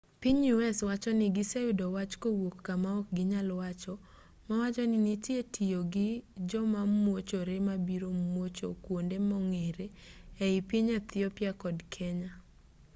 [0.21, 3.93] piny u s wacho ni giseyudo wach kowuok kama ok ginyal wacho
[4.47, 6.09] mawachoni nitie tiyo gi
[6.49, 9.85] jomamuochore mabiro muocho kuonde mong'ere
[10.45, 12.31] e i piny ethiopia kod kenya